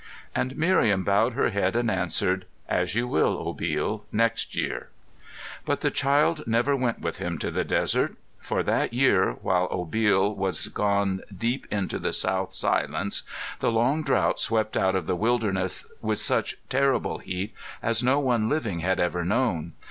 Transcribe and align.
And 0.33 0.57
Miriam 0.57 1.03
bowed 1.03 1.33
her 1.33 1.51
head 1.51 1.75
and 1.75 1.91
answered, 1.91 2.45
"As 2.67 2.95
you 2.95 3.07
will, 3.07 3.37
Obil 3.37 4.01
next 4.11 4.55
year." 4.55 4.89
But 5.63 5.81
the 5.81 5.91
child 5.91 6.47
never 6.47 6.75
went 6.75 7.01
with 7.01 7.19
him 7.19 7.37
to 7.37 7.51
the 7.51 7.63
desert. 7.63 8.15
For 8.39 8.63
that 8.63 8.95
year, 8.95 9.33
while 9.43 9.69
Obil 9.69 10.35
was 10.35 10.69
gone 10.69 11.21
deep 11.31 11.67
into 11.69 11.99
the 11.99 12.13
South 12.13 12.51
silence, 12.51 13.21
the 13.59 13.71
long 13.71 14.01
drouth 14.03 14.39
swept 14.39 14.75
out 14.75 14.95
of 14.95 15.05
the 15.05 15.15
wilderness 15.15 15.85
with 16.01 16.17
such 16.17 16.57
terrible 16.67 17.19
heat 17.19 17.53
as 17.83 18.01
no 18.01 18.19
one 18.19 18.49
living 18.49 18.79
had 18.79 18.99
ever 18.99 19.23
known. 19.23 19.73